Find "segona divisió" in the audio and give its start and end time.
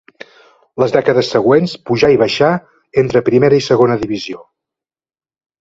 3.69-4.43